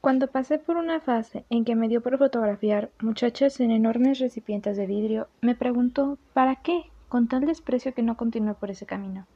Cuando 0.00 0.28
pasé 0.28 0.58
por 0.58 0.78
una 0.78 1.00
fase 1.00 1.44
en 1.50 1.66
que 1.66 1.74
me 1.74 1.86
dio 1.86 2.00
por 2.00 2.16
fotografiar 2.16 2.88
muchachas 3.02 3.60
en 3.60 3.70
enormes 3.70 4.18
recipientes 4.18 4.78
de 4.78 4.86
vidrio, 4.86 5.28
me 5.42 5.54
preguntó 5.54 6.16
¿para 6.32 6.56
qué? 6.56 6.84
con 7.10 7.28
tal 7.28 7.44
desprecio 7.44 7.92
que 7.92 8.02
no 8.02 8.16
continué 8.16 8.54
por 8.54 8.70
ese 8.70 8.86
camino. 8.86 9.26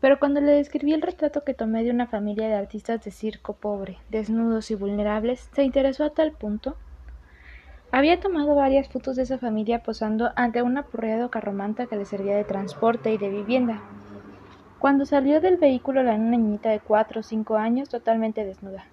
Pero 0.00 0.20
cuando 0.20 0.40
le 0.40 0.52
describí 0.52 0.92
el 0.92 1.02
retrato 1.02 1.42
que 1.42 1.52
tomé 1.52 1.82
de 1.82 1.90
una 1.90 2.06
familia 2.06 2.46
de 2.46 2.54
artistas 2.54 3.02
de 3.02 3.10
circo 3.10 3.54
pobre, 3.54 3.98
desnudos 4.08 4.70
y 4.70 4.76
vulnerables, 4.76 5.50
se 5.52 5.64
interesó 5.64 6.04
a 6.04 6.10
tal 6.10 6.30
punto. 6.30 6.76
Había 7.90 8.20
tomado 8.20 8.54
varias 8.54 8.88
fotos 8.88 9.16
de 9.16 9.24
esa 9.24 9.38
familia 9.38 9.82
posando 9.82 10.30
ante 10.36 10.62
un 10.62 10.78
apurreado 10.78 11.28
carromanta 11.28 11.86
que 11.86 11.96
le 11.96 12.04
servía 12.04 12.36
de 12.36 12.44
transporte 12.44 13.12
y 13.12 13.18
de 13.18 13.30
vivienda. 13.30 13.82
Cuando 14.78 15.06
salió 15.06 15.40
del 15.40 15.56
vehículo 15.56 16.04
la 16.04 16.16
niñita 16.16 16.70
de 16.70 16.78
cuatro 16.78 17.18
o 17.18 17.24
cinco 17.24 17.56
años 17.56 17.88
totalmente 17.88 18.44
desnuda. 18.44 18.86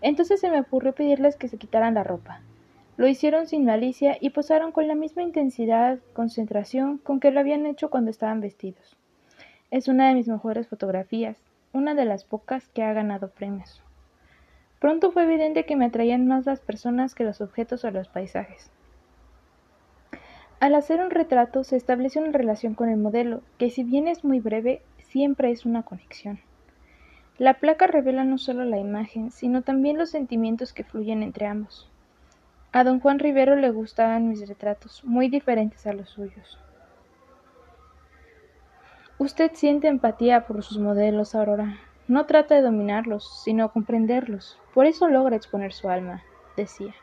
Entonces 0.00 0.40
se 0.40 0.50
me 0.50 0.60
ocurrió 0.60 0.94
pedirles 0.94 1.36
que 1.36 1.48
se 1.48 1.58
quitaran 1.58 1.94
la 1.94 2.04
ropa. 2.04 2.40
Lo 2.96 3.06
hicieron 3.06 3.46
sin 3.46 3.64
malicia 3.64 4.16
y 4.20 4.30
posaron 4.30 4.72
con 4.72 4.88
la 4.88 4.94
misma 4.94 5.22
intensidad, 5.22 5.98
concentración 6.12 6.98
con 6.98 7.20
que 7.20 7.30
lo 7.30 7.40
habían 7.40 7.66
hecho 7.66 7.90
cuando 7.90 8.10
estaban 8.10 8.40
vestidos. 8.40 8.96
Es 9.70 9.86
una 9.86 10.08
de 10.08 10.14
mis 10.14 10.28
mejores 10.28 10.66
fotografías, 10.66 11.36
una 11.72 11.94
de 11.94 12.04
las 12.04 12.24
pocas 12.24 12.68
que 12.68 12.82
ha 12.82 12.92
ganado 12.92 13.30
premios. 13.30 13.82
Pronto 14.80 15.12
fue 15.12 15.24
evidente 15.24 15.64
que 15.64 15.76
me 15.76 15.86
atraían 15.86 16.26
más 16.26 16.46
las 16.46 16.60
personas 16.60 17.14
que 17.14 17.24
los 17.24 17.40
objetos 17.40 17.84
o 17.84 17.90
los 17.90 18.08
paisajes. 18.08 18.70
Al 20.60 20.74
hacer 20.74 21.00
un 21.00 21.10
retrato 21.10 21.62
se 21.62 21.76
establece 21.76 22.18
una 22.18 22.32
relación 22.32 22.74
con 22.74 22.88
el 22.88 22.96
modelo, 22.96 23.42
que 23.58 23.70
si 23.70 23.84
bien 23.84 24.08
es 24.08 24.24
muy 24.24 24.40
breve, 24.40 24.82
siempre 24.98 25.50
es 25.50 25.66
una 25.66 25.84
conexión. 25.84 26.40
La 27.38 27.54
placa 27.54 27.86
revela 27.86 28.24
no 28.24 28.36
solo 28.36 28.64
la 28.64 28.78
imagen, 28.78 29.30
sino 29.30 29.62
también 29.62 29.96
los 29.96 30.10
sentimientos 30.10 30.72
que 30.72 30.82
fluyen 30.82 31.22
entre 31.22 31.46
ambos. 31.46 31.88
A 32.72 32.82
don 32.82 32.98
Juan 32.98 33.20
Rivero 33.20 33.54
le 33.54 33.70
gustaban 33.70 34.28
mis 34.28 34.48
retratos, 34.48 35.04
muy 35.04 35.28
diferentes 35.28 35.86
a 35.86 35.92
los 35.92 36.10
suyos. 36.10 36.58
Usted 39.18 39.52
siente 39.54 39.86
empatía 39.86 40.46
por 40.48 40.64
sus 40.64 40.78
modelos, 40.78 41.36
Aurora. 41.36 41.78
No 42.08 42.26
trata 42.26 42.56
de 42.56 42.62
dominarlos, 42.62 43.42
sino 43.44 43.70
comprenderlos. 43.70 44.58
Por 44.74 44.86
eso 44.86 45.06
logra 45.06 45.36
exponer 45.36 45.72
su 45.72 45.88
alma, 45.88 46.24
decía. 46.56 46.94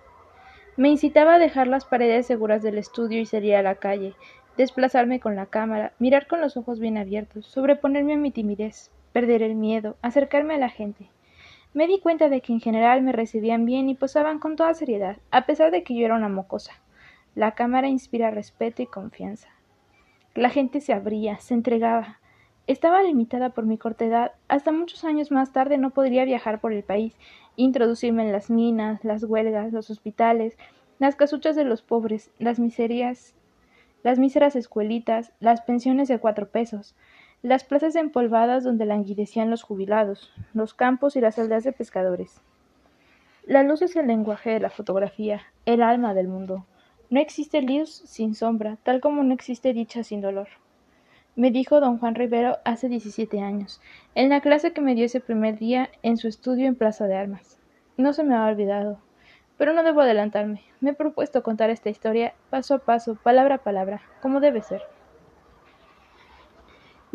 Me 0.75 0.89
incitaba 0.89 1.35
a 1.35 1.39
dejar 1.39 1.67
las 1.67 1.85
paredes 1.85 2.27
seguras 2.27 2.61
del 2.61 2.77
estudio 2.77 3.21
y 3.21 3.25
salir 3.25 3.55
a 3.55 3.61
la 3.61 3.75
calle, 3.75 4.15
desplazarme 4.57 5.21
con 5.21 5.37
la 5.37 5.45
cámara, 5.45 5.93
mirar 5.97 6.27
con 6.27 6.41
los 6.41 6.57
ojos 6.57 6.81
bien 6.81 6.97
abiertos, 6.97 7.45
sobreponerme 7.45 8.15
a 8.15 8.17
mi 8.17 8.31
timidez, 8.31 8.91
perder 9.15 9.43
el 9.43 9.55
miedo, 9.55 9.95
acercarme 10.01 10.55
a 10.55 10.57
la 10.57 10.67
gente. 10.67 11.07
Me 11.73 11.87
di 11.87 12.01
cuenta 12.01 12.27
de 12.27 12.41
que 12.41 12.51
en 12.51 12.59
general 12.59 13.01
me 13.01 13.13
recibían 13.13 13.63
bien 13.63 13.87
y 13.87 13.95
posaban 13.95 14.39
con 14.39 14.57
toda 14.57 14.73
seriedad, 14.73 15.19
a 15.31 15.45
pesar 15.45 15.71
de 15.71 15.83
que 15.83 15.95
yo 15.95 16.03
era 16.03 16.15
una 16.15 16.27
mocosa. 16.27 16.73
La 17.33 17.51
cámara 17.51 17.87
inspira 17.87 18.29
respeto 18.29 18.81
y 18.81 18.87
confianza. 18.87 19.47
La 20.33 20.49
gente 20.49 20.81
se 20.81 20.91
abría, 20.91 21.39
se 21.39 21.53
entregaba. 21.53 22.19
Estaba 22.67 23.03
limitada 23.03 23.51
por 23.51 23.65
mi 23.65 23.77
corta 23.77 24.03
edad. 24.03 24.31
Hasta 24.49 24.73
muchos 24.73 25.05
años 25.05 25.31
más 25.31 25.53
tarde 25.53 25.77
no 25.77 25.91
podría 25.91 26.25
viajar 26.25 26.59
por 26.59 26.73
el 26.73 26.83
país, 26.83 27.15
introducirme 27.55 28.23
en 28.23 28.33
las 28.33 28.49
minas, 28.49 29.05
las 29.05 29.23
huelgas, 29.23 29.71
los 29.71 29.89
hospitales, 29.89 30.57
las 30.99 31.15
casuchas 31.15 31.55
de 31.55 31.63
los 31.63 31.81
pobres, 31.81 32.31
las 32.37 32.59
miserias, 32.59 33.33
las 34.03 34.19
míseras 34.19 34.57
escuelitas, 34.57 35.31
las 35.39 35.61
pensiones 35.61 36.09
de 36.09 36.19
cuatro 36.19 36.49
pesos, 36.49 36.97
las 37.45 37.63
plazas 37.63 37.95
empolvadas 37.95 38.63
donde 38.63 38.87
languidecían 38.87 39.51
los 39.51 39.61
jubilados, 39.61 40.33
los 40.55 40.73
campos 40.73 41.15
y 41.15 41.21
las 41.21 41.37
aldeas 41.37 41.63
de 41.63 41.73
pescadores. 41.73 42.41
La 43.45 43.61
luz 43.61 43.83
es 43.83 43.95
el 43.95 44.07
lenguaje 44.07 44.49
de 44.49 44.59
la 44.59 44.71
fotografía, 44.71 45.43
el 45.67 45.83
alma 45.83 46.15
del 46.15 46.27
mundo. 46.27 46.65
No 47.11 47.19
existe 47.19 47.61
luz 47.61 47.91
sin 47.91 48.33
sombra, 48.33 48.79
tal 48.81 48.99
como 48.99 49.21
no 49.21 49.31
existe 49.31 49.73
dicha 49.73 50.03
sin 50.03 50.21
dolor. 50.21 50.47
Me 51.35 51.51
dijo 51.51 51.79
don 51.79 51.99
Juan 51.99 52.15
Rivero 52.15 52.57
hace 52.65 52.89
diecisiete 52.89 53.39
años, 53.41 53.79
en 54.15 54.29
la 54.29 54.41
clase 54.41 54.73
que 54.73 54.81
me 54.81 54.95
dio 54.95 55.05
ese 55.05 55.19
primer 55.19 55.59
día 55.59 55.91
en 56.01 56.17
su 56.17 56.27
estudio 56.27 56.65
en 56.65 56.73
Plaza 56.73 57.05
de 57.05 57.15
Armas. 57.15 57.59
No 57.95 58.13
se 58.13 58.23
me 58.23 58.33
ha 58.33 58.47
olvidado. 58.47 58.97
Pero 59.59 59.71
no 59.73 59.83
debo 59.83 60.01
adelantarme. 60.01 60.63
Me 60.81 60.89
he 60.89 60.93
propuesto 60.95 61.43
contar 61.43 61.69
esta 61.69 61.91
historia 61.91 62.33
paso 62.49 62.73
a 62.73 62.79
paso, 62.79 63.19
palabra 63.21 63.55
a 63.55 63.63
palabra, 63.63 64.01
como 64.19 64.39
debe 64.39 64.63
ser. 64.63 64.94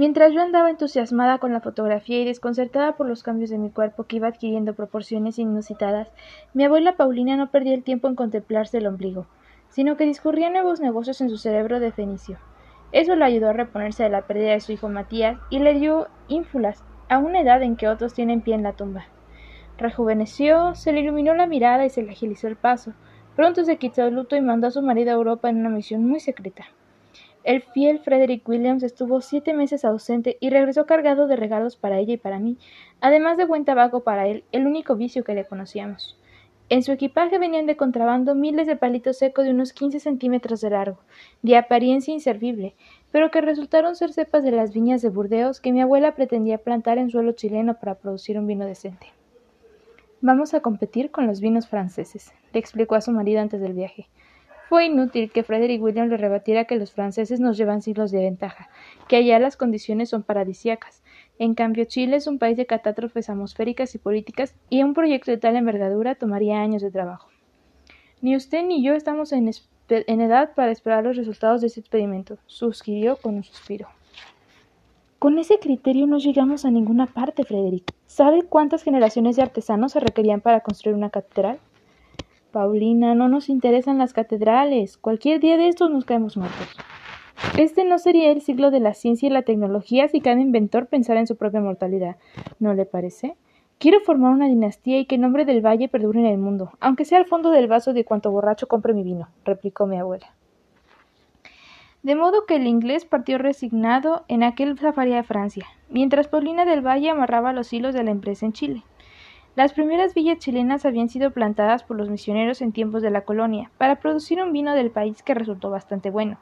Mientras 0.01 0.33
yo 0.33 0.41
andaba 0.41 0.71
entusiasmada 0.71 1.37
con 1.37 1.53
la 1.53 1.61
fotografía 1.61 2.23
y 2.23 2.25
desconcertada 2.25 2.97
por 2.97 3.07
los 3.07 3.23
cambios 3.23 3.51
de 3.51 3.59
mi 3.59 3.69
cuerpo 3.69 4.05
que 4.05 4.17
iba 4.17 4.29
adquiriendo 4.29 4.73
proporciones 4.73 5.39
inusitadas, 5.39 6.09
mi 6.55 6.65
abuela 6.65 6.97
Paulina 6.97 7.37
no 7.37 7.51
perdía 7.51 7.75
el 7.75 7.85
tiempo 7.85 8.09
en 8.09 8.15
contemplarse 8.15 8.79
el 8.79 8.87
ombligo 8.87 9.27
sino 9.69 9.99
que 9.99 10.07
discurría 10.07 10.49
nuevos 10.49 10.81
negocios 10.81 11.21
en 11.21 11.29
su 11.29 11.37
cerebro 11.37 11.81
de 11.81 11.93
fenicio. 11.93 12.39
Eso 12.93 13.15
le 13.15 13.27
ayudó 13.27 13.51
a 13.51 13.53
reponerse 13.53 14.03
de 14.03 14.09
la 14.09 14.23
pérdida 14.23 14.53
de 14.53 14.61
su 14.61 14.73
hijo 14.73 14.89
Matías 14.89 15.39
y 15.51 15.61
le 15.61 15.75
dio 15.75 16.09
ínfulas 16.29 16.83
a 17.11 17.19
una 17.19 17.43
edad 17.43 17.63
en 17.63 17.77
que 17.77 17.87
otros 17.87 18.15
tienen 18.15 18.41
pie 18.41 18.55
en 18.55 18.63
la 18.65 18.73
tumba. 18.73 19.05
Rejuveneció, 19.77 20.75
se 20.75 20.93
le 20.95 21.01
iluminó 21.01 21.35
la 21.35 21.47
mirada 21.47 21.87
y 21.87 21.91
se 21.91 22.03
le 22.03 22.11
agilizó 22.11 22.49
el 22.49 22.57
paso. 22.57 22.95
Pronto 23.37 23.65
se 23.65 23.77
quitó 23.77 24.03
el 24.03 24.15
luto 24.15 24.35
y 24.35 24.41
mandó 24.41 24.67
a 24.67 24.71
su 24.73 24.83
marido 24.83 25.11
a 25.11 25.15
Europa 25.15 25.49
en 25.51 25.59
una 25.59 25.69
misión 25.69 26.05
muy 26.05 26.21
secreta. 26.21 26.65
El 27.43 27.63
fiel 27.63 28.01
Frederick 28.01 28.47
Williams 28.47 28.83
estuvo 28.83 29.23
siete 29.23 29.55
meses 29.55 29.87
ausente 29.87 30.37
y 30.41 30.51
regresó 30.51 30.85
cargado 30.85 31.27
de 31.27 31.37
regalos 31.37 31.77
para 31.77 31.99
ella 31.99 32.13
y 32.13 32.19
para 32.19 32.39
mí, 32.39 32.59
además 33.01 33.39
de 33.39 33.47
buen 33.47 33.65
tabaco 33.65 34.01
para 34.01 34.27
él, 34.27 34.45
el 34.53 34.67
único 34.67 34.95
vicio 34.95 35.25
que 35.25 35.35
le 35.35 35.47
conocíamos. 35.47 36.19
En 36.69 36.83
su 36.83 36.93
equipaje 36.93 37.39
venían 37.39 37.65
de 37.67 37.77
contrabando 37.77 38.35
miles 38.35 38.67
de 38.67 38.77
palitos 38.77 39.19
secos 39.19 39.47
de 39.47 39.53
unos 39.53 39.73
quince 39.73 40.01
centímetros 40.01 40.61
de 40.61 40.71
largo, 40.71 41.01
de 41.43 41.57
apariencia 41.57 42.13
inservible, 42.13 42.75
pero 43.11 43.31
que 43.31 43.41
resultaron 43.41 43.97
ser 43.97 44.13
cepas 44.13 44.45
de 44.45 44.53
las 44.53 44.73
viñas 44.73 45.01
de 45.01 45.09
Burdeos 45.09 45.61
que 45.61 45.73
mi 45.73 45.81
abuela 45.81 46.15
pretendía 46.15 46.59
plantar 46.59 46.99
en 46.99 47.11
suelo 47.11 47.33
chileno 47.33 47.75
para 47.75 47.97
producir 47.97 48.39
un 48.39 48.47
vino 48.47 48.67
decente. 48.67 49.09
Vamos 50.21 50.53
a 50.53 50.61
competir 50.61 51.11
con 51.11 51.27
los 51.27 51.41
vinos 51.41 51.67
franceses, 51.67 52.33
le 52.53 52.61
explicó 52.61 52.95
a 52.95 53.01
su 53.01 53.11
marido 53.11 53.41
antes 53.41 53.63
del 53.63 53.73
viaje. 53.73 54.09
Fue 54.71 54.87
inútil 54.87 55.33
que 55.33 55.43
Frederick 55.43 55.83
William 55.83 56.09
le 56.09 56.17
rebatiera 56.17 56.65
que 56.65 56.77
los 56.77 56.93
franceses 56.93 57.41
nos 57.41 57.59
llevan 57.59 57.83
siglos 57.83 58.13
de 58.13 58.21
ventaja, 58.21 58.71
que 59.09 59.17
allá 59.17 59.41
las 59.41 59.57
condiciones 59.57 60.11
son 60.11 60.23
paradisíacas, 60.23 61.03
en 61.41 61.55
cambio, 61.55 61.87
Chile 61.87 62.15
es 62.15 62.29
un 62.29 62.39
país 62.39 62.57
de 62.57 62.67
catástrofes 62.67 63.29
atmosféricas 63.29 63.97
y 63.97 63.99
políticas 63.99 64.55
y 64.69 64.85
un 64.85 64.95
proyecto 64.95 65.33
de 65.33 65.39
tal 65.39 65.57
envergadura 65.57 66.15
tomaría 66.15 66.61
años 66.61 66.83
de 66.83 66.93
trabajo. 66.93 67.31
Ni 68.21 68.37
usted 68.37 68.65
ni 68.65 68.81
yo 68.81 68.95
estamos 68.95 69.33
en, 69.33 69.51
edad 69.89 70.55
para 70.55 70.71
esperar 70.71 71.03
los 71.03 71.17
resultados 71.17 71.63
de 71.63 71.67
ese 71.67 71.81
experimento, 71.81 72.39
suscribió 72.47 73.17
con 73.17 73.35
un 73.35 73.43
suspiro. 73.43 73.89
Con 75.19 75.41
ese 75.41 75.59
criterio 75.59 76.07
no 76.07 76.19
llegamos 76.19 76.65
a 76.65 76.71
ninguna 76.71 77.07
parte, 77.07 77.43
Frederick. 77.43 77.93
¿Sabe 78.07 78.43
cuántas 78.43 78.85
generaciones 78.85 79.35
de 79.35 79.43
artesanos 79.43 79.91
se 79.91 79.99
requerían 79.99 80.41
para 80.41 80.61
construir 80.61 80.95
una 80.95 81.11
catedral? 81.11 81.59
Paulina, 82.51 83.15
no 83.15 83.29
nos 83.29 83.49
interesan 83.49 83.99
las 83.99 84.13
catedrales. 84.13 84.97
Cualquier 84.97 85.41
día 85.41 85.57
de 85.57 85.69
estos 85.69 85.91
nos 85.91 86.05
caemos 86.05 86.37
muertos. 86.37 86.77
Este 87.59 87.85
no 87.85 87.99
sería 87.99 88.31
el 88.31 88.43
siglo 88.43 88.71
de 88.71 88.81
la 88.81 88.95
ciencia 88.95 89.29
y 89.29 89.33
la 89.33 89.43
tecnología 89.43 90.09
si 90.09 90.21
cada 90.21 90.41
inventor 90.41 90.87
pensara 90.87 91.21
en 91.21 91.27
su 91.27 91.37
propia 91.37 91.61
mortalidad. 91.61 92.17
¿No 92.59 92.75
le 92.75 92.87
parece? 92.87 93.37
Quiero 93.79 94.01
formar 94.01 94.33
una 94.33 94.47
dinastía 94.47 94.99
y 94.99 95.07
que 95.07 95.15
el 95.15 95.23
nombre 95.23 95.47
del 95.47 95.65
valle 95.65 95.89
perdure 95.89 96.21
en 96.21 96.27
el 96.27 96.39
mundo, 96.39 96.73
aunque 96.81 97.07
sea 97.07 97.19
al 97.19 97.25
fondo 97.25 97.51
del 97.51 97.67
vaso 97.67 97.95
de 97.95 98.05
cuanto 98.05 98.31
borracho 98.31 98.69
compre 98.69 98.93
mi 98.93 99.03
vino, 99.03 99.29
replicó 99.45 99.87
mi 99.87 99.97
abuela. 99.97 100.35
De 102.03 102.15
modo 102.15 102.45
que 102.47 102.57
el 102.57 102.67
inglés 102.67 103.05
partió 103.05 103.39
resignado 103.39 104.25
en 104.29 104.43
aquel 104.43 104.79
safari 104.79 105.13
de 105.13 105.23
Francia, 105.23 105.67
mientras 105.89 106.29
Paulina 106.29 106.65
del 106.65 106.87
Valle 106.87 107.11
amarraba 107.11 107.53
los 107.53 107.73
hilos 107.73 107.95
de 107.95 108.05
la 108.05 108.11
empresa 108.11 108.45
en 108.45 108.53
Chile. 108.53 108.83
Las 109.61 109.75
primeras 109.75 110.15
villas 110.15 110.39
chilenas 110.39 110.87
habían 110.87 111.11
sido 111.11 111.33
plantadas 111.33 111.83
por 111.83 111.99
los 111.99 112.09
misioneros 112.09 112.63
en 112.63 112.73
tiempos 112.73 113.03
de 113.03 113.11
la 113.11 113.27
colonia, 113.27 113.71
para 113.77 113.97
producir 113.97 114.41
un 114.41 114.55
vino 114.55 114.75
del 114.75 114.91
país 114.91 115.23
que 115.23 115.35
resultó 115.35 115.69
bastante 115.69 116.09
bueno, 116.09 116.39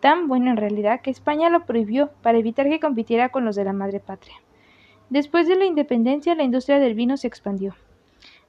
tan 0.00 0.28
bueno 0.28 0.50
en 0.50 0.56
realidad 0.56 1.02
que 1.02 1.10
España 1.10 1.50
lo 1.50 1.66
prohibió 1.66 2.12
para 2.22 2.38
evitar 2.38 2.70
que 2.70 2.80
compitiera 2.80 3.28
con 3.28 3.44
los 3.44 3.54
de 3.54 3.64
la 3.64 3.74
madre 3.74 4.00
patria. 4.00 4.36
Después 5.10 5.46
de 5.46 5.56
la 5.56 5.66
independencia, 5.66 6.34
la 6.34 6.42
industria 6.42 6.78
del 6.78 6.94
vino 6.94 7.18
se 7.18 7.26
expandió. 7.26 7.74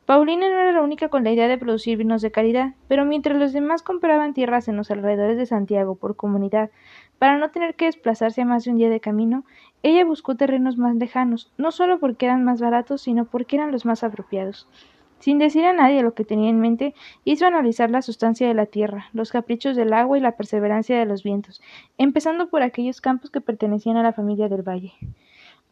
Paulina 0.06 0.48
no 0.48 0.60
era 0.60 0.72
la 0.72 0.84
única 0.84 1.10
con 1.10 1.24
la 1.24 1.31
idea 1.31 1.48
de 1.48 1.57
producir 1.57 1.98
vinos 1.98 2.22
de 2.22 2.30
calidad, 2.30 2.75
pero 2.88 3.06
mientras 3.06 3.40
los 3.40 3.54
demás 3.54 3.81
compraban 3.81 4.36
tierras 4.36 4.68
en 4.68 4.78
los 4.78 4.92
alrededores 4.92 5.36
de 5.36 5.48
Santiago 5.48 5.96
por 5.96 6.16
comunidad, 6.16 6.69
para 7.18 7.40
no 7.40 7.50
tener 7.50 7.74
que 7.74 7.86
desplazarse 7.86 8.46
más 8.46 8.66
de 8.66 8.72
un 8.72 8.78
día 8.78 8.90
de 8.92 9.00
camino, 9.00 9.46
ella 9.81 10.06
buscó 10.06 10.36
terrenos 10.36 10.78
más 10.78 10.96
lejanos, 10.96 11.52
no 11.57 11.72
solo 11.72 12.00
porque 12.00 12.28
eran 12.28 12.44
más 12.44 12.62
baratos, 12.62 13.02
sino 13.02 13.25
porque 13.25 13.56
eran 13.56 13.72
los 13.72 13.84
más 13.84 14.04
apropiados. 14.04 14.68
Sin 15.18 15.40
decir 15.40 15.66
a 15.66 15.74
nadie 15.74 16.04
lo 16.04 16.13
que 16.13 16.24
tenía 16.24 16.51
en 16.51 16.60
mente, 16.60 16.94
hizo 17.24 17.48
analizar 17.48 17.90
la 17.90 18.04
sustancia 18.04 18.48
de 18.48 18.54
la 18.54 18.68
tierra, 18.68 19.08
los 19.12 19.31
caprichos 19.31 19.75
del 19.75 19.92
agua 19.92 20.19
y 20.19 20.22
la 20.22 20.38
perseverancia 20.38 21.00
de 21.00 21.06
los 21.06 21.24
vientos, 21.24 21.63
empezando 21.98 22.50
por 22.50 22.62
aquellos 22.62 23.01
campos 23.01 23.31
que 23.31 23.42
pertenecían 23.42 23.98
a 23.98 24.04
la 24.04 24.13
familia 24.13 24.50
del 24.50 24.62
valle. 24.62 24.94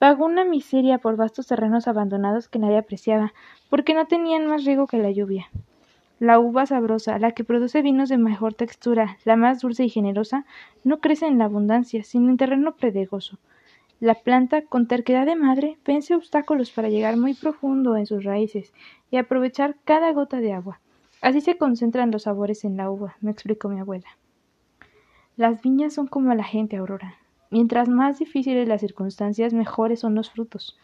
Pagó 0.04 0.26
una 0.26 0.44
miseria 0.44 0.98
por 0.98 1.16
vastos 1.16 1.48
terrenos 1.48 1.88
abandonados 1.88 2.50
que 2.50 2.60
nadie 2.60 2.78
apreciaba, 2.78 3.32
porque 3.70 3.94
no 3.94 4.06
tenían 4.06 4.48
más 4.48 4.66
riego 4.66 4.86
que 4.86 4.98
la 4.98 5.12
lluvia. 5.12 5.48
La 6.20 6.40
uva 6.40 6.66
sabrosa, 6.66 7.18
la 7.20 7.32
que 7.32 7.46
produce 7.46 7.82
vinos 7.82 8.10
de 8.10 8.18
mejor 8.18 8.54
textura, 8.54 9.18
la 9.24 9.38
más 9.38 9.62
dulce 9.62 9.86
y 9.86 9.90
generosa, 9.90 10.46
no 10.84 11.00
crece 11.00 11.28
en 11.28 11.38
la 11.38 11.46
abundancia, 11.46 12.04
sino 12.04 12.30
en 12.30 12.36
terreno 12.36 12.76
pedregoso. 12.76 13.38
La 14.02 14.16
planta, 14.16 14.64
con 14.64 14.90
terquedad 14.90 15.26
de 15.26 15.38
madre, 15.38 15.78
vence 15.86 16.16
obstáculos 16.16 16.70
para 16.72 16.90
llegar 16.90 17.16
muy 17.16 17.34
profundo 17.34 17.96
en 17.96 18.06
sus 18.06 18.26
raíces 18.26 18.74
y 19.10 19.16
aprovechar 19.16 19.78
cada 19.86 20.12
gota 20.12 20.42
de 20.42 20.52
agua. 20.52 20.82
Así 21.22 21.40
se 21.40 21.56
concentran 21.56 22.12
los 22.12 22.24
sabores 22.24 22.66
en 22.66 22.76
la 22.76 22.92
uva, 22.92 23.16
me 23.22 23.32
explicó 23.32 23.70
mi 23.70 23.80
abuela. 23.80 24.10
Las 25.38 25.62
viñas 25.62 25.94
son 25.94 26.08
como 26.08 26.34
la 26.34 26.44
gente, 26.44 26.76
Aurora. 26.76 27.23
Mientras 27.54 27.88
más 27.88 28.18
difíciles 28.18 28.68
las 28.68 28.82
circunstancias, 28.82 29.54
mejores 29.54 30.00
son 30.00 30.16
los 30.16 30.32
frutos. 30.32 30.76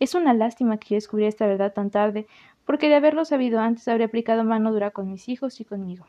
Es 0.00 0.16
una 0.16 0.34
lástima 0.34 0.76
que 0.76 0.88
yo 0.88 0.94
descubriera 0.96 1.28
esta 1.28 1.46
verdad 1.46 1.72
tan 1.72 1.88
tarde, 1.88 2.26
porque 2.64 2.88
de 2.88 2.96
haberlo 2.96 3.24
sabido 3.24 3.60
antes 3.60 3.86
habría 3.86 4.06
aplicado 4.06 4.42
mano 4.42 4.72
dura 4.72 4.90
con 4.90 5.08
mis 5.08 5.28
hijos 5.28 5.60
y 5.60 5.64
conmigo. 5.64 6.04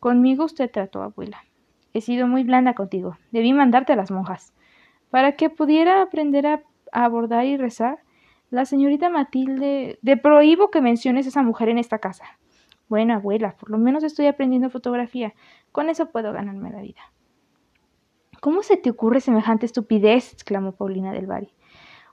Conmigo 0.00 0.44
usted 0.44 0.68
trató, 0.68 1.02
abuela. 1.02 1.44
He 1.94 2.00
sido 2.00 2.26
muy 2.26 2.42
blanda 2.42 2.74
contigo. 2.74 3.16
Debí 3.30 3.52
mandarte 3.52 3.92
a 3.92 3.96
las 3.96 4.10
monjas. 4.10 4.52
Para 5.10 5.36
que 5.36 5.50
pudiera 5.50 6.02
aprender 6.02 6.44
a, 6.48 6.64
abordar 6.90 7.46
y 7.46 7.56
rezar, 7.56 8.00
la 8.50 8.64
señorita 8.64 9.08
Matilde. 9.08 10.00
De 10.02 10.16
prohíbo 10.16 10.72
que 10.72 10.80
menciones 10.80 11.26
a 11.26 11.28
esa 11.28 11.42
mujer 11.44 11.68
en 11.68 11.78
esta 11.78 12.00
casa. 12.00 12.24
Bueno, 12.88 13.14
abuela, 13.14 13.54
por 13.56 13.70
lo 13.70 13.78
menos 13.78 14.02
estoy 14.02 14.26
aprendiendo 14.26 14.68
fotografía. 14.68 15.32
Con 15.70 15.90
eso 15.90 16.10
puedo 16.10 16.32
ganarme 16.32 16.72
la 16.72 16.82
vida. 16.82 17.02
¿Cómo 18.42 18.64
se 18.64 18.76
te 18.76 18.90
ocurre 18.90 19.20
semejante 19.20 19.66
estupidez? 19.66 20.32
exclamó 20.32 20.72
Paulina 20.72 21.12
del 21.12 21.28
Bari. 21.28 21.54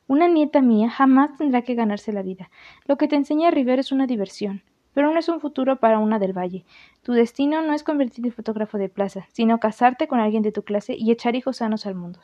Una 0.05 0.27
nieta 0.27 0.61
mía 0.61 0.87
jamás 0.87 1.35
tendrá 1.39 1.63
que 1.63 1.73
ganarse 1.73 2.13
la 2.13 2.21
vida. 2.21 2.51
Lo 2.85 2.99
que 2.99 3.07
te 3.07 3.15
enseña 3.15 3.49
Rivero 3.49 3.81
es 3.81 3.91
una 3.91 4.05
diversión, 4.05 4.61
pero 4.93 5.11
no 5.11 5.17
es 5.17 5.27
un 5.27 5.39
futuro 5.39 5.77
para 5.77 5.97
una 5.97 6.19
del 6.19 6.37
Valle. 6.37 6.65
Tu 7.01 7.13
destino 7.13 7.63
no 7.63 7.73
es 7.73 7.83
convertirte 7.83 8.27
en 8.27 8.35
fotógrafo 8.35 8.77
de 8.77 8.89
plaza, 8.89 9.25
sino 9.33 9.59
casarte 9.59 10.07
con 10.07 10.19
alguien 10.19 10.43
de 10.43 10.51
tu 10.51 10.61
clase 10.61 10.93
y 10.95 11.09
echar 11.09 11.35
hijos 11.35 11.57
sanos 11.57 11.87
al 11.87 11.95
mundo. 11.95 12.19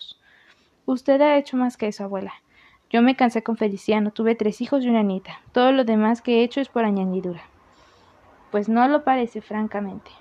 Usted 0.85 1.19
ha 1.21 1.39
hecho 1.39 1.57
más 1.57 1.75
que 1.75 1.87
eso, 1.87 2.03
abuela. 2.03 2.33
Yo 2.91 3.01
me 3.01 3.15
cansé 3.15 3.41
con 3.41 3.57
Feliciano, 3.57 4.11
tuve 4.11 4.35
tres 4.35 4.61
hijos 4.61 4.85
y 4.85 4.89
una 4.89 5.01
nieta. 5.01 5.41
Todo 5.51 5.71
lo 5.71 5.83
demás 5.83 6.21
que 6.21 6.41
he 6.41 6.43
hecho 6.43 6.61
es 6.61 6.69
por 6.69 6.85
añadidura. 6.85 7.41
Pues 8.51 8.69
no 8.69 8.87
lo 8.87 9.03
parece, 9.03 9.41
francamente. 9.41 10.11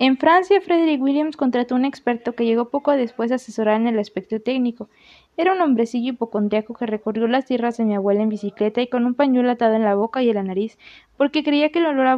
En 0.00 0.16
Francia, 0.16 0.60
Frederick 0.60 1.02
Williams 1.02 1.36
contrató 1.36 1.74
un 1.74 1.84
experto 1.84 2.36
que 2.36 2.44
llegó 2.44 2.70
poco 2.70 2.92
después 2.92 3.32
a 3.32 3.34
asesorar 3.34 3.80
en 3.80 3.88
el 3.88 3.98
aspecto 3.98 4.40
técnico. 4.40 4.88
Era 5.36 5.52
un 5.52 5.60
hombrecillo 5.60 6.12
hipocondriaco 6.12 6.72
que 6.74 6.86
recorrió 6.86 7.26
las 7.26 7.46
tierras 7.46 7.78
de 7.78 7.84
mi 7.84 7.96
abuela 7.96 8.22
en 8.22 8.28
bicicleta 8.28 8.80
y 8.80 8.86
con 8.86 9.06
un 9.06 9.14
pañuelo 9.14 9.50
atado 9.50 9.74
en 9.74 9.82
la 9.82 9.96
boca 9.96 10.22
y 10.22 10.28
en 10.28 10.36
la 10.36 10.44
nariz, 10.44 10.78
porque 11.16 11.42
creía 11.42 11.72
que 11.72 11.80
el 11.80 11.86
olor 11.86 12.06
a, 12.06 12.16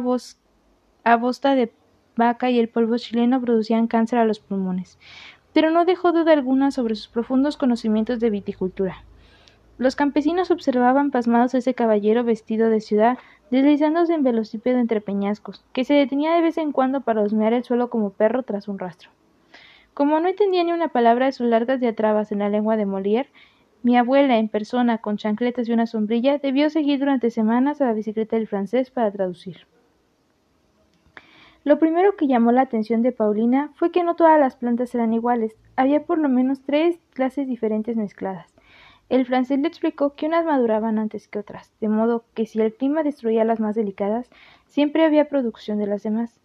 a 1.05 1.15
bosta 1.15 1.55
de 1.55 1.71
vaca 2.15 2.51
y 2.51 2.59
el 2.59 2.69
polvo 2.69 2.99
chileno 2.99 3.41
producían 3.41 3.87
cáncer 3.87 4.19
a 4.19 4.25
los 4.25 4.39
pulmones. 4.39 4.99
Pero 5.51 5.71
no 5.71 5.83
dejó 5.83 6.11
duda 6.11 6.33
alguna 6.33 6.69
sobre 6.69 6.93
sus 6.93 7.07
profundos 7.07 7.57
conocimientos 7.57 8.19
de 8.19 8.29
viticultura. 8.29 9.05
Los 9.81 9.95
campesinos 9.95 10.51
observaban 10.51 11.09
pasmados 11.09 11.55
a 11.55 11.57
ese 11.57 11.73
caballero 11.73 12.23
vestido 12.23 12.69
de 12.69 12.81
ciudad, 12.81 13.17
deslizándose 13.49 14.13
en 14.13 14.21
velocípedo 14.21 14.77
entre 14.77 15.01
peñascos, 15.01 15.65
que 15.73 15.85
se 15.85 15.95
detenía 15.95 16.35
de 16.35 16.41
vez 16.43 16.59
en 16.59 16.71
cuando 16.71 17.01
para 17.01 17.23
husmear 17.23 17.53
el 17.53 17.63
suelo 17.63 17.89
como 17.89 18.11
perro 18.11 18.43
tras 18.43 18.67
un 18.67 18.77
rastro. 18.77 19.09
Como 19.95 20.19
no 20.19 20.27
entendía 20.27 20.63
ni 20.63 20.71
una 20.71 20.89
palabra 20.89 21.25
de 21.25 21.31
sus 21.31 21.47
largas 21.47 21.79
diatrabas 21.79 22.31
en 22.31 22.37
la 22.37 22.49
lengua 22.49 22.77
de 22.77 22.85
Molière, 22.85 23.29
mi 23.81 23.97
abuela, 23.97 24.37
en 24.37 24.49
persona, 24.49 24.99
con 24.99 25.17
chancletas 25.17 25.67
y 25.67 25.73
una 25.73 25.87
sombrilla, 25.87 26.37
debió 26.37 26.69
seguir 26.69 26.99
durante 26.99 27.31
semanas 27.31 27.81
a 27.81 27.85
la 27.85 27.93
bicicleta 27.93 28.35
del 28.35 28.45
francés 28.45 28.91
para 28.91 29.09
traducir. 29.09 29.65
Lo 31.63 31.79
primero 31.79 32.15
que 32.15 32.27
llamó 32.27 32.51
la 32.51 32.61
atención 32.61 33.01
de 33.01 33.13
Paulina 33.13 33.71
fue 33.73 33.89
que 33.89 34.03
no 34.03 34.15
todas 34.15 34.39
las 34.39 34.57
plantas 34.57 34.93
eran 34.93 35.11
iguales, 35.11 35.55
había 35.75 36.03
por 36.03 36.19
lo 36.19 36.29
menos 36.29 36.61
tres 36.61 36.99
clases 37.15 37.47
diferentes 37.47 37.97
mezcladas. 37.97 38.53
El 39.11 39.25
francés 39.25 39.59
le 39.59 39.67
explicó 39.67 40.13
que 40.13 40.25
unas 40.25 40.45
maduraban 40.45 40.97
antes 40.97 41.27
que 41.27 41.37
otras, 41.37 41.73
de 41.81 41.89
modo 41.89 42.23
que 42.33 42.45
si 42.45 42.61
el 42.61 42.73
clima 42.73 43.03
destruía 43.03 43.43
las 43.43 43.59
más 43.59 43.75
delicadas, 43.75 44.29
siempre 44.67 45.03
había 45.03 45.27
producción 45.27 45.79
de 45.79 45.85
las 45.85 46.03
demás. 46.03 46.39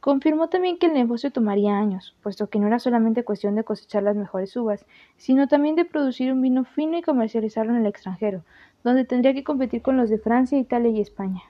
Confirmó 0.00 0.48
también 0.48 0.78
que 0.78 0.86
el 0.86 0.94
negocio 0.94 1.30
tomaría 1.30 1.78
años, 1.78 2.16
puesto 2.20 2.48
que 2.48 2.58
no 2.58 2.66
era 2.66 2.80
solamente 2.80 3.22
cuestión 3.22 3.54
de 3.54 3.62
cosechar 3.62 4.02
las 4.02 4.16
mejores 4.16 4.56
uvas, 4.56 4.84
sino 5.16 5.46
también 5.46 5.76
de 5.76 5.84
producir 5.84 6.32
un 6.32 6.42
vino 6.42 6.64
fino 6.64 6.98
y 6.98 7.02
comercializarlo 7.02 7.70
en 7.70 7.82
el 7.82 7.86
extranjero, 7.86 8.42
donde 8.82 9.04
tendría 9.04 9.32
que 9.32 9.44
competir 9.44 9.80
con 9.82 9.96
los 9.96 10.10
de 10.10 10.18
Francia, 10.18 10.58
Italia 10.58 10.90
y 10.90 11.00
España. 11.00 11.42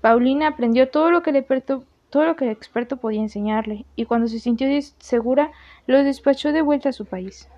Paulina 0.00 0.46
aprendió 0.46 0.90
todo 0.90 1.10
lo 1.10 1.24
que 1.24 1.30
experto, 1.30 1.82
todo 2.08 2.24
lo 2.24 2.36
que 2.36 2.44
el 2.44 2.52
experto 2.52 2.98
podía 2.98 3.20
enseñarle, 3.20 3.84
y 3.96 4.04
cuando 4.04 4.28
se 4.28 4.38
sintió 4.38 4.68
segura, 4.98 5.50
lo 5.88 6.04
despachó 6.04 6.52
de 6.52 6.62
vuelta 6.62 6.90
a 6.90 6.92
su 6.92 7.04
país. 7.04 7.48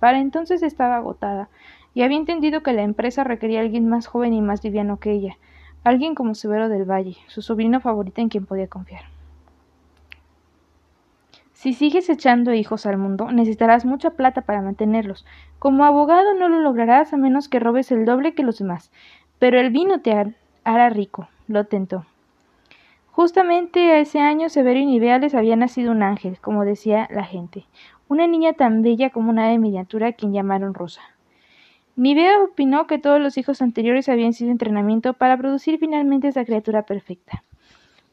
Para 0.00 0.18
entonces 0.18 0.62
estaba 0.64 0.96
agotada, 0.96 1.48
y 1.94 2.02
había 2.02 2.16
entendido 2.16 2.62
que 2.62 2.72
la 2.72 2.82
empresa 2.82 3.22
requería 3.22 3.60
a 3.60 3.62
alguien 3.62 3.88
más 3.88 4.06
joven 4.06 4.32
y 4.32 4.42
más 4.42 4.64
liviano 4.64 4.98
que 4.98 5.12
ella, 5.12 5.36
alguien 5.84 6.14
como 6.14 6.34
Severo 6.34 6.68
del 6.68 6.90
Valle, 6.90 7.16
su 7.28 7.42
sobrino 7.42 7.80
favorito 7.80 8.20
en 8.20 8.28
quien 8.28 8.46
podía 8.46 8.66
confiar. 8.66 9.02
Si 11.60 11.74
sigues 11.74 12.08
echando 12.08 12.54
hijos 12.54 12.86
al 12.86 12.96
mundo, 12.96 13.30
necesitarás 13.30 13.84
mucha 13.84 14.12
plata 14.12 14.40
para 14.40 14.62
mantenerlos. 14.62 15.26
Como 15.58 15.84
abogado 15.84 16.32
no 16.32 16.48
lo 16.48 16.60
lograrás 16.60 17.12
a 17.12 17.18
menos 17.18 17.50
que 17.50 17.60
robes 17.60 17.92
el 17.92 18.06
doble 18.06 18.34
que 18.34 18.42
los 18.42 18.58
demás. 18.58 18.90
Pero 19.38 19.60
el 19.60 19.68
vino 19.68 20.00
te 20.00 20.34
hará 20.64 20.88
rico, 20.88 21.28
lo 21.48 21.66
tentó. 21.66 22.06
Justamente 23.12 23.92
a 23.92 23.98
ese 23.98 24.20
año 24.20 24.48
Severo 24.48 24.78
y 24.78 24.86
Niveales 24.86 25.34
había 25.34 25.56
nacido 25.56 25.90
un 25.90 26.02
ángel, 26.02 26.38
como 26.40 26.64
decía 26.64 27.08
la 27.10 27.24
gente, 27.24 27.66
una 28.08 28.26
niña 28.26 28.52
tan 28.52 28.82
bella 28.82 29.10
como 29.10 29.30
una 29.30 29.46
ave 29.46 29.58
miniatura 29.58 30.08
a 30.08 30.12
quien 30.12 30.32
llamaron 30.32 30.74
Rosa. 30.74 31.02
Nivea 31.96 32.40
opinó 32.42 32.86
que 32.86 32.98
todos 32.98 33.20
los 33.20 33.36
hijos 33.36 33.60
anteriores 33.62 34.08
habían 34.08 34.32
sido 34.32 34.50
entrenamiento 34.50 35.12
para 35.12 35.36
producir 35.36 35.78
finalmente 35.78 36.28
esa 36.28 36.44
criatura 36.44 36.86
perfecta. 36.86 37.42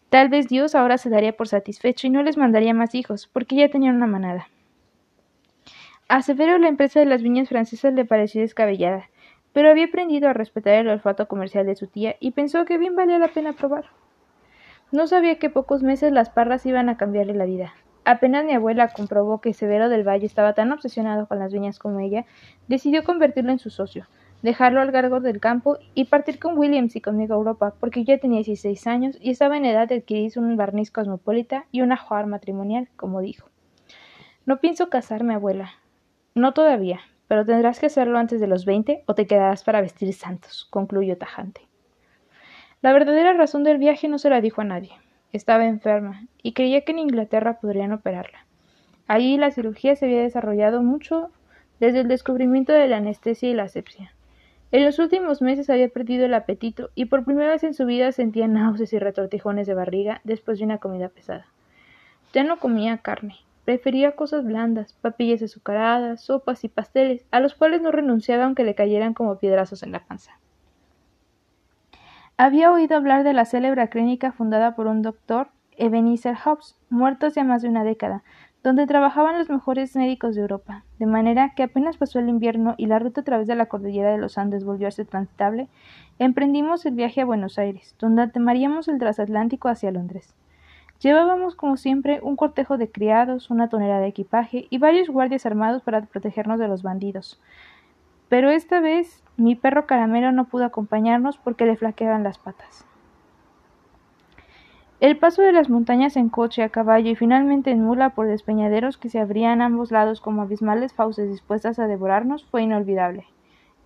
Tal 0.09 0.29
vez 0.29 0.47
Dios 0.47 0.73
ahora 0.73 0.97
se 0.97 1.09
daría 1.09 1.38
por 1.38 1.47
satisfecho 1.47 2.07
y 2.07 2.09
no 2.09 2.23
les 2.23 2.38
mandaría 2.38 2.73
más 2.73 2.95
hijos, 2.95 3.27
porque 3.31 3.55
ya 3.55 3.69
tenían 3.69 3.95
una 3.95 4.07
manada. 4.07 4.50
A 6.09 6.21
Severo 6.21 6.57
la 6.57 6.69
empresa 6.69 7.00
de 7.00 7.05
las 7.05 7.21
viñas 7.21 7.50
francesas 7.50 7.93
le 7.93 8.05
pareció 8.05 8.41
descabellada, 8.41 9.09
pero 9.53 9.69
había 9.69 9.86
aprendido 9.86 10.27
a 10.27 10.33
respetar 10.33 10.74
el 10.74 10.88
olfato 10.89 11.27
comercial 11.27 11.65
de 11.65 11.75
su 11.75 11.88
tía 11.88 12.15
y 12.19 12.31
pensó 12.31 12.65
que 12.65 12.77
bien 12.77 12.95
valía 12.95 13.19
la 13.19 13.27
pena 13.27 13.53
probar. 13.53 13.86
No 14.89 15.06
sabía 15.06 15.38
que 15.38 15.50
pocos 15.50 15.84
meses 15.84 16.13
las 16.13 16.29
parras 16.29 16.65
iban 16.65 16.88
a 16.88 16.96
cambiarle 16.96 17.34
la 17.34 17.44
vida. 17.44 17.74
Apenas 18.06 18.46
mi 18.46 18.53
abuela 18.53 18.88
comprobó 18.88 19.41
que 19.41 19.53
Severo 19.53 19.89
del 19.89 20.08
Valle 20.08 20.25
estaba 20.25 20.53
tan 20.53 20.72
obsesionado 20.72 21.27
con 21.27 21.39
las 21.39 21.51
viñas 21.51 21.77
como 21.77 22.00
ella, 22.00 22.25
decidió 22.70 23.03
convertirlo 23.03 23.51
en 23.51 23.60
su 23.60 23.70
socio, 23.70 24.08
dejarlo 24.44 24.79
al 24.79 24.94
cargo 24.94 25.20
del 25.20 25.41
campo 25.41 25.77
y 25.94 26.06
partir 26.06 26.39
con 26.39 26.58
Williams 26.58 26.96
y 26.96 27.01
conmigo 27.01 27.34
a 27.34 27.38
Europa, 27.38 27.74
porque 27.82 28.06
yo 28.06 28.17
tenía 28.17 28.38
16 28.38 28.88
años 28.88 29.17
y 29.20 29.32
estaba 29.32 29.58
en 29.58 29.65
edad 29.65 29.89
de 29.89 29.96
adquirir 29.96 30.32
un 30.38 30.56
barniz 30.56 30.89
cosmopolita 30.89 31.65
y 31.74 31.82
una 31.82 31.98
joar 31.98 32.27
matrimonial, 32.27 32.88
como 32.96 33.20
dijo. 33.20 33.50
No 34.46 34.62
pienso 34.62 34.89
casarme, 34.89 35.34
abuela. 35.34 35.72
No 36.34 36.53
todavía, 36.53 37.01
pero 37.27 37.46
tendrás 37.46 37.82
que 37.82 37.88
hacerlo 37.88 38.20
antes 38.20 38.39
de 38.39 38.48
los 38.48 38.63
veinte 38.63 39.03
o 39.06 39.15
te 39.15 39.27
quedarás 39.27 39.65
para 39.65 39.82
vestir 39.82 40.13
santos, 40.13 40.65
concluyó 40.70 41.17
tajante. 41.17 41.66
La 42.81 42.93
verdadera 42.93 43.34
razón 43.34 43.63
del 43.63 43.79
viaje 43.79 44.07
no 44.07 44.19
se 44.19 44.29
la 44.29 44.39
dijo 44.39 44.62
a 44.62 44.63
nadie. 44.65 44.91
Estaba 45.34 45.65
enferma 45.65 46.27
y 46.43 46.53
creía 46.53 46.81
que 46.81 46.91
en 46.91 47.00
Inglaterra 47.00 47.60
podrían 47.60 47.91
operarla. 47.91 48.46
Allí 49.07 49.38
la 49.38 49.50
cirugía 49.50 49.96
se 49.96 50.05
había 50.05 50.22
desarrollado 50.22 50.84
mucho 50.84 51.31
desde 51.79 52.01
el 52.01 52.07
descubrimiento 52.07 52.74
de 52.74 52.88
la 52.88 52.98
anestesia 52.98 53.50
y 53.50 53.55
la 53.55 53.63
asepsia. 53.63 54.13
En 54.72 54.86
los 54.86 55.00
últimos 55.00 55.41
meses 55.41 55.72
había 55.72 55.89
perdido 55.89 56.25
el 56.25 56.36
apetito 56.36 56.91
y 56.93 57.05
por 57.05 57.25
primera 57.25 57.50
vez 57.50 57.63
en 57.63 57.74
su 57.74 57.86
vida 57.88 58.12
sentía 58.12 58.48
náuseas 58.48 58.93
y 58.93 59.00
retortijones 59.00 59.65
de 59.65 59.74
barriga 59.74 60.22
después 60.24 60.60
de 60.60 60.65
una 60.65 60.77
comida 60.77 61.10
pesada. 61.10 61.48
Ya 62.31 62.43
no 62.43 62.60
comía 62.60 63.00
carne, 63.00 63.38
prefería 63.65 64.12
cosas 64.12 64.46
blandas, 64.46 64.93
papillas 64.93 65.41
azucaradas, 65.41 66.22
sopas 66.22 66.63
y 66.63 66.67
pasteles, 66.67 67.25
a 67.31 67.39
los 67.39 67.55
cuales 67.55 67.81
no 67.81 67.91
renunciaba 67.91 68.43
aunque 68.43 68.63
le 68.63 68.75
cayeran 68.75 69.15
como 69.15 69.39
piedrazos 69.39 69.81
en 69.81 69.93
la 69.93 70.05
panza. 70.05 70.38
Había 72.39 72.72
oído 72.72 72.96
hablar 72.96 73.24
de 73.24 73.34
la 73.34 73.46
célebre 73.46 73.89
clínica 73.89 74.32
fundada 74.32 74.75
por 74.75 74.86
un 74.86 75.01
doctor, 75.01 75.48
Ebenezer 75.75 76.36
Hobbs, 76.36 76.77
muerto 76.88 77.25
hace 77.25 77.44
más 77.44 77.63
de 77.63 77.70
una 77.70 77.84
década, 77.84 78.22
donde 78.62 78.86
trabajaban 78.86 79.39
los 79.39 79.50
mejores 79.50 79.96
médicos 79.96 80.36
de 80.36 80.41
Europa, 80.41 80.84
de 81.00 81.08
manera 81.08 81.56
que 81.56 81.63
apenas 81.63 81.98
pasó 81.98 82.20
el 82.20 82.29
invierno 82.29 82.75
y 82.77 82.86
la 82.86 83.00
ruta 83.00 83.22
a 83.22 83.24
través 83.24 83.48
de 83.48 83.56
la 83.56 83.65
cordillera 83.65 84.12
de 84.12 84.20
los 84.20 84.38
Andes 84.38 84.65
volvió 84.65 84.88
a 84.88 84.91
ser 84.91 85.08
transitable, 85.08 85.67
emprendimos 86.20 86.86
el 86.86 86.94
viaje 86.94 87.22
a 87.22 87.25
Buenos 87.25 87.58
Aires, 87.58 87.96
donde 87.98 88.27
tomaríamos 88.27 88.88
el 88.88 89.00
transatlántico 89.00 89.67
hacia 89.67 89.89
Londres. 89.89 90.36
Llevábamos, 91.00 91.56
como 91.56 91.75
siempre, 91.75 92.20
un 92.22 92.36
cortejo 92.36 92.77
de 92.77 92.91
criados, 92.91 93.50
una 93.50 93.67
tonera 93.67 94.00
de 94.00 94.10
equipaje 94.10 94.67
y 94.70 94.77
varios 94.77 95.10
guardias 95.10 95.48
armados 95.48 95.82
para 95.82 96.03
protegernos 96.03 96.60
de 96.60 96.67
los 96.67 96.84
bandidos. 96.84 97.41
Pero 98.29 98.51
esta 98.51 98.79
vez 98.79 99.24
mi 99.38 99.56
perro 99.56 99.86
caramelo 99.86 100.32
no 100.32 100.46
pudo 100.46 100.65
acompañarnos 100.65 101.38
porque 101.38 101.65
le 101.65 101.77
flaqueaban 101.77 102.24
las 102.24 102.38
patas. 102.38 102.86
El 105.00 105.15
paso 105.17 105.44
de 105.44 105.51
las 105.51 105.70
montañas 105.70 106.17
en 106.17 106.29
coche, 106.29 106.63
a 106.63 106.70
caballo 106.70 107.12
y 107.12 107.15
finalmente 107.15 107.70
en 107.70 107.84
mula 107.84 108.10
por 108.10 108.25
despeñaderos 108.25 108.98
que 108.98 109.10
se 109.10 109.20
abrían 109.20 109.62
a 109.62 109.65
ambos 109.65 109.91
lados 109.91 110.22
como 110.22 110.41
abismales 110.41 110.91
fauces 110.91 111.29
dispuestas 111.29 111.77
a 111.77 111.86
devorarnos 111.86 112.46
fue 112.46 112.63
inolvidable. 112.63 113.27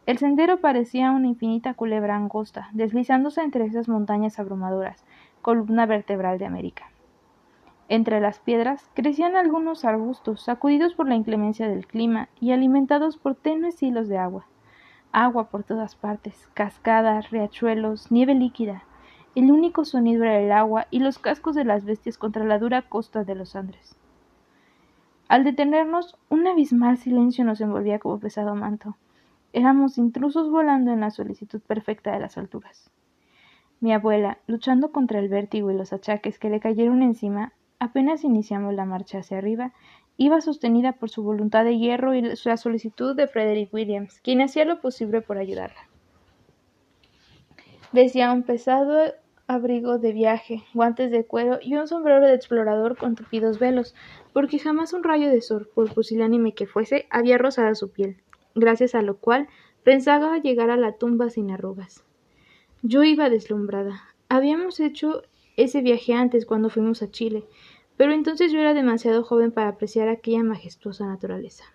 El 0.05 0.19
sendero 0.19 0.61
parecía 0.61 1.11
una 1.11 1.27
infinita 1.27 1.73
culebra 1.73 2.15
angosta, 2.15 2.69
deslizándose 2.71 3.41
entre 3.41 3.65
esas 3.65 3.89
montañas 3.89 4.39
abrumadoras, 4.39 5.03
columna 5.41 5.85
vertebral 5.85 6.39
de 6.39 6.45
América. 6.45 6.89
Entre 7.89 8.21
las 8.21 8.39
piedras 8.39 8.89
crecían 8.93 9.35
algunos 9.35 9.83
arbustos, 9.83 10.41
sacudidos 10.41 10.95
por 10.95 11.09
la 11.09 11.15
inclemencia 11.15 11.67
del 11.67 11.87
clima 11.87 12.29
y 12.39 12.53
alimentados 12.53 13.17
por 13.17 13.35
tenues 13.35 13.83
hilos 13.83 14.07
de 14.07 14.17
agua. 14.17 14.45
Agua 15.13 15.49
por 15.49 15.63
todas 15.63 15.95
partes, 15.95 16.47
cascadas, 16.53 17.31
riachuelos, 17.31 18.11
nieve 18.11 18.33
líquida. 18.33 18.83
El 19.35 19.51
único 19.51 19.83
sonido 19.83 20.23
era 20.23 20.39
el 20.39 20.51
agua 20.51 20.87
y 20.89 20.99
los 20.99 21.19
cascos 21.19 21.55
de 21.55 21.65
las 21.65 21.83
bestias 21.83 22.17
contra 22.17 22.45
la 22.45 22.59
dura 22.59 22.83
costa 22.83 23.23
de 23.23 23.35
los 23.35 23.55
Andes. 23.55 23.97
Al 25.27 25.43
detenernos, 25.43 26.17
un 26.29 26.47
abismal 26.47 26.97
silencio 26.97 27.43
nos 27.43 27.59
envolvía 27.59 27.99
como 27.99 28.19
pesado 28.19 28.55
manto. 28.55 28.95
Éramos 29.51 29.97
intrusos 29.97 30.49
volando 30.49 30.91
en 30.91 31.01
la 31.01 31.11
solicitud 31.11 31.61
perfecta 31.61 32.13
de 32.13 32.19
las 32.19 32.37
alturas. 32.37 32.89
Mi 33.81 33.93
abuela, 33.93 34.37
luchando 34.47 34.91
contra 34.91 35.19
el 35.19 35.27
vértigo 35.27 35.71
y 35.71 35.75
los 35.77 35.91
achaques 35.91 36.39
que 36.39 36.49
le 36.49 36.61
cayeron 36.61 37.01
encima, 37.01 37.53
Apenas 37.81 38.23
iniciamos 38.23 38.75
la 38.75 38.85
marcha 38.85 39.17
hacia 39.17 39.39
arriba, 39.39 39.73
iba 40.21 40.39
sostenida 40.39 40.91
por 40.91 41.09
su 41.09 41.23
voluntad 41.23 41.65
de 41.65 41.79
hierro 41.79 42.13
y 42.13 42.21
la 42.21 42.57
solicitud 42.57 43.15
de 43.15 43.25
Frederick 43.25 43.73
Williams, 43.73 44.19
quien 44.21 44.41
hacía 44.41 44.65
lo 44.65 44.79
posible 44.79 45.21
por 45.21 45.39
ayudarla. 45.39 45.89
Vestía 47.91 48.31
un 48.31 48.43
pesado 48.43 49.15
abrigo 49.47 49.97
de 49.97 50.13
viaje, 50.13 50.61
guantes 50.75 51.09
de 51.09 51.25
cuero 51.25 51.57
y 51.59 51.73
un 51.73 51.87
sombrero 51.87 52.27
de 52.27 52.35
explorador 52.35 52.97
con 52.97 53.15
tupidos 53.15 53.57
velos, 53.57 53.95
porque 54.31 54.59
jamás 54.59 54.93
un 54.93 55.03
rayo 55.03 55.27
de 55.27 55.41
sol, 55.41 55.67
por 55.73 55.91
pusilánime 55.91 56.53
que 56.53 56.67
fuese, 56.67 57.07
había 57.09 57.39
rozado 57.39 57.73
su 57.73 57.89
piel, 57.89 58.17
gracias 58.53 58.93
a 58.93 59.01
lo 59.01 59.17
cual 59.17 59.47
pensaba 59.83 60.37
llegar 60.37 60.69
a 60.69 60.77
la 60.77 60.93
tumba 60.97 61.31
sin 61.31 61.49
arrugas. 61.49 62.03
Yo 62.83 63.03
iba 63.03 63.31
deslumbrada. 63.31 64.03
Habíamos 64.29 64.79
hecho 64.79 65.23
ese 65.57 65.81
viaje 65.81 66.13
antes 66.13 66.45
cuando 66.45 66.69
fuimos 66.69 67.01
a 67.01 67.09
Chile, 67.09 67.43
pero 68.01 68.13
entonces 68.13 68.51
yo 68.51 68.59
era 68.59 68.73
demasiado 68.73 69.23
joven 69.23 69.51
para 69.51 69.69
apreciar 69.69 70.09
aquella 70.09 70.41
majestuosa 70.41 71.05
naturaleza. 71.05 71.65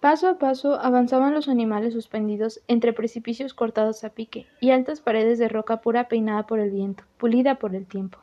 Paso 0.00 0.26
a 0.26 0.38
paso 0.38 0.80
avanzaban 0.80 1.34
los 1.34 1.46
animales 1.46 1.92
suspendidos 1.92 2.62
entre 2.66 2.94
precipicios 2.94 3.52
cortados 3.52 4.04
a 4.04 4.14
pique 4.14 4.46
y 4.62 4.70
altas 4.70 5.02
paredes 5.02 5.38
de 5.38 5.50
roca 5.50 5.82
pura 5.82 6.08
peinada 6.08 6.46
por 6.46 6.60
el 6.60 6.70
viento, 6.70 7.04
pulida 7.18 7.56
por 7.56 7.74
el 7.74 7.86
tiempo. 7.86 8.20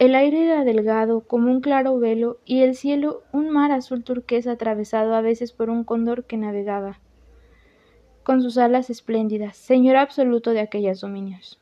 El 0.00 0.14
aire 0.14 0.46
era 0.46 0.64
delgado 0.64 1.20
como 1.20 1.50
un 1.50 1.60
claro 1.60 1.98
velo 1.98 2.38
y 2.46 2.62
el 2.62 2.74
cielo 2.74 3.22
un 3.32 3.50
mar 3.50 3.70
azul 3.70 4.02
turquesa 4.02 4.52
atravesado 4.52 5.14
a 5.14 5.20
veces 5.20 5.52
por 5.52 5.68
un 5.68 5.84
cóndor 5.84 6.24
que 6.24 6.38
navegaba 6.38 7.00
con 8.22 8.40
sus 8.40 8.56
alas 8.56 8.88
espléndidas, 8.88 9.58
señor 9.58 9.96
absoluto 9.96 10.52
de 10.52 10.60
aquellos 10.60 11.02
dominios. 11.02 11.60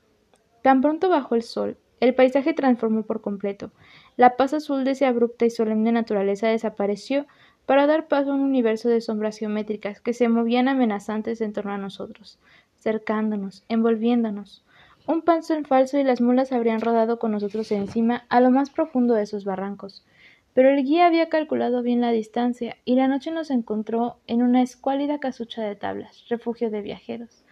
Tan 0.62 0.82
pronto 0.82 1.08
bajó 1.08 1.34
el 1.34 1.42
sol, 1.42 1.78
el 1.98 2.14
paisaje 2.14 2.52
transformó 2.52 3.02
por 3.02 3.22
completo. 3.22 3.72
La 4.16 4.36
paz 4.36 4.54
azul 4.54 4.84
de 4.84 4.92
esa 4.92 5.08
abrupta 5.08 5.44
y 5.44 5.50
solemne 5.50 5.90
naturaleza 5.90 6.46
desapareció 6.46 7.26
para 7.66 7.88
dar 7.88 8.06
paso 8.06 8.30
a 8.30 8.34
un 8.36 8.42
universo 8.42 8.88
de 8.88 9.00
sombras 9.00 9.38
geométricas 9.38 10.00
que 10.00 10.12
se 10.12 10.28
movían 10.28 10.68
amenazantes 10.68 11.40
en 11.40 11.52
torno 11.52 11.72
a 11.72 11.78
nosotros, 11.78 12.38
cercándonos, 12.76 13.64
envolviéndonos. 13.68 14.62
Un 15.08 15.22
panzo 15.22 15.54
en 15.54 15.64
falso 15.64 15.98
y 15.98 16.04
las 16.04 16.20
mulas 16.20 16.52
habrían 16.52 16.82
rodado 16.82 17.18
con 17.18 17.32
nosotros 17.32 17.72
encima 17.72 18.26
a 18.28 18.40
lo 18.40 18.50
más 18.50 18.68
profundo 18.68 19.14
de 19.14 19.22
esos 19.22 19.46
barrancos. 19.46 20.04
Pero 20.52 20.68
el 20.68 20.84
guía 20.84 21.06
había 21.06 21.30
calculado 21.30 21.80
bien 21.80 22.02
la 22.02 22.10
distancia 22.10 22.76
y 22.84 22.94
la 22.94 23.08
noche 23.08 23.30
nos 23.30 23.50
encontró 23.50 24.18
en 24.26 24.42
una 24.42 24.60
escuálida 24.60 25.18
casucha 25.18 25.62
de 25.62 25.76
tablas, 25.76 26.26
refugio 26.28 26.68
de 26.68 26.82
viajeros. 26.82 27.42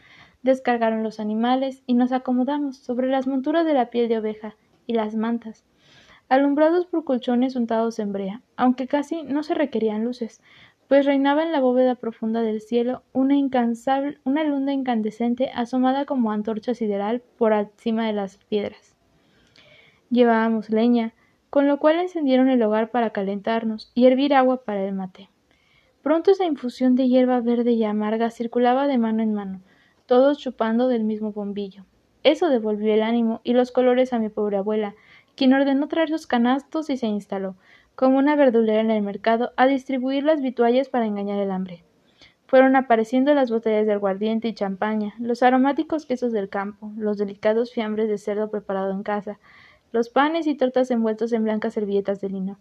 Descargaron 0.43 1.03
los 1.03 1.19
animales 1.19 1.83
y 1.87 1.95
nos 1.95 2.13
acomodamos 2.13 2.77
sobre 2.77 3.09
las 3.09 3.27
monturas 3.27 3.65
de 3.65 3.73
la 3.73 3.89
piel 3.89 4.11
de 4.11 4.19
oveja 4.19 4.55
y 4.87 4.93
las 4.93 5.15
mantas, 5.15 5.65
alumbrados 6.29 6.85
por 6.85 7.05
colchones 7.05 7.57
untados 7.57 7.99
en 8.01 8.13
brea, 8.13 8.43
aunque 8.57 8.87
casi 8.87 9.23
no 9.23 9.43
se 9.43 9.55
requerían 9.55 10.05
luces, 10.05 10.43
pues 10.89 11.05
reinaba 11.05 11.43
en 11.43 11.53
la 11.53 11.61
bóveda 11.61 11.97
profunda 11.97 12.43
del 12.43 12.61
cielo 12.61 13.03
una 13.13 13.35
incansable, 13.37 14.19
una 14.25 14.45
luna 14.45 14.73
incandescente 14.73 15.51
asomada 15.55 16.05
como 16.05 16.33
antorcha 16.33 16.75
sideral 16.75 17.23
por 17.39 17.53
encima 17.53 18.07
de 18.07 18.13
las 18.13 18.37
piedras. 18.37 18.97
Llevábamos 20.11 20.71
leña, 20.71 21.15
con 21.51 21.67
lo 21.67 21.79
cual 21.79 21.99
encendieron 21.99 22.49
el 22.49 22.63
hogar 22.63 22.91
para 22.91 23.11
calentarnos 23.11 23.91
y 23.95 24.07
hervir 24.07 24.35
agua 24.35 24.65
para 24.65 24.85
el 24.87 24.95
mate. 24.95 25.31
Pronto 26.03 26.31
esa 26.31 26.45
infusión 26.45 26.95
de 26.95 27.09
hierba 27.09 27.41
verde 27.41 27.73
y 27.73 27.83
amarga 27.83 28.31
circulaba 28.31 28.87
de 28.87 28.99
mano 28.99 29.23
en 29.23 29.35
mano, 29.35 29.61
todos 30.07 30.39
chupando 30.39 30.87
del 30.87 31.03
mismo 31.03 31.33
bombillo. 31.33 31.85
Eso 32.23 32.49
devolvió 32.49 32.95
el 32.95 33.03
ánimo 33.03 33.41
y 33.43 33.55
los 33.55 33.73
colores 33.73 34.13
a 34.13 34.21
mi 34.21 34.29
pobre 34.29 34.57
abuela, 34.57 34.95
quien 35.35 35.53
ordenó 35.53 35.89
traer 35.89 36.09
sus 36.09 36.27
canastos 36.27 36.91
y 36.91 36.97
se 36.97 37.07
instaló, 37.07 37.57
como 37.97 38.19
una 38.19 38.37
verdulera 38.37 38.81
en 38.81 38.91
el 38.91 39.03
mercado, 39.03 39.53
a 39.57 39.67
distribuir 39.67 40.23
las 40.23 40.43
vituallas 40.43 40.91
para 40.91 41.07
engañar 41.07 41.39
el 41.39 41.51
hambre. 41.51 41.83
Fueron 42.47 42.77
apareciendo 42.77 43.35
las 43.35 43.51
botellas 43.51 43.87
de 43.87 43.95
aguardiente 43.95 44.49
y 44.49 44.55
champaña, 44.55 45.15
los 45.19 45.43
aromáticos 45.43 46.07
quesos 46.07 46.31
del 46.31 46.51
campo, 46.51 46.93
los 46.97 47.17
delicados 47.17 47.73
fiambres 47.73 48.09
de 48.09 48.19
cerdo 48.19 48.51
preparado 48.51 48.93
en 48.93 49.03
casa, 49.03 49.41
los 49.93 50.11
panes 50.11 50.47
y 50.47 50.55
tortas 50.55 50.91
envueltos 50.91 51.33
en 51.33 51.43
blancas 51.43 51.73
servilletas 51.73 52.21
de 52.21 52.29
lino. 52.29 52.59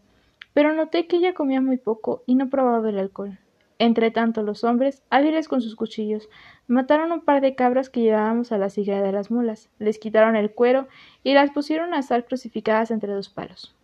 Pero 0.54 0.74
noté 0.74 1.06
que 1.06 1.18
ella 1.18 1.34
comía 1.34 1.60
muy 1.60 1.78
poco 1.78 2.24
y 2.26 2.36
no 2.36 2.50
probaba 2.50 2.90
el 2.90 2.98
alcohol. 2.98 3.38
Entre 3.78 4.10
tanto, 4.10 4.42
los 4.42 4.64
hombres, 4.64 5.04
hábiles 5.10 5.50
con 5.50 5.62
sus 5.62 5.76
cuchillos, 5.76 6.30
mataron 6.68 7.12
un 7.12 7.26
par 7.26 7.42
de 7.42 7.56
cabras 7.56 7.90
que 7.90 8.00
llevábamos 8.00 8.54
a 8.54 8.58
la 8.58 8.70
silla 8.70 9.02
de 9.02 9.12
las 9.12 9.30
mulas, 9.30 9.70
les 9.80 10.00
quitaron 10.00 10.38
el 10.38 10.52
cuero 10.52 10.88
y 11.24 11.34
las 11.34 11.52
pusieron 11.52 11.94
a 11.94 12.00
estar 12.00 12.24
crucificadas 12.24 12.90
entre 12.90 13.12
dos 13.12 13.28
palos. 13.28 13.76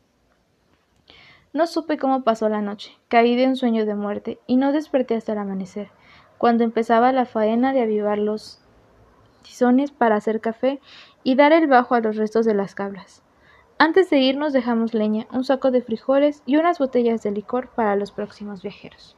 No 1.53 1.67
supe 1.67 1.97
cómo 1.97 2.23
pasó 2.23 2.47
la 2.47 2.61
noche. 2.61 2.97
Caí 3.09 3.35
de 3.35 3.45
un 3.45 3.57
sueño 3.57 3.85
de 3.85 3.95
muerte 3.95 4.39
y 4.47 4.55
no 4.55 4.71
desperté 4.71 5.15
hasta 5.15 5.33
el 5.33 5.39
amanecer, 5.39 5.89
cuando 6.37 6.63
empezaba 6.63 7.11
la 7.11 7.25
faena 7.25 7.73
de 7.73 7.81
avivar 7.81 8.19
los 8.19 8.61
tizones 9.41 9.91
para 9.91 10.15
hacer 10.15 10.39
café 10.39 10.79
y 11.23 11.35
dar 11.35 11.51
el 11.51 11.67
bajo 11.67 11.95
a 11.95 11.99
los 11.99 12.15
restos 12.15 12.45
de 12.45 12.53
las 12.53 12.73
cabras. 12.73 13.21
Antes 13.77 14.09
de 14.09 14.19
irnos 14.19 14.53
dejamos 14.53 14.93
leña, 14.93 15.27
un 15.31 15.43
saco 15.43 15.71
de 15.71 15.81
frijoles 15.81 16.41
y 16.45 16.55
unas 16.55 16.79
botellas 16.79 17.21
de 17.23 17.31
licor 17.31 17.67
para 17.69 17.95
los 17.97 18.11
próximos 18.11 18.61
viajeros. 18.61 19.17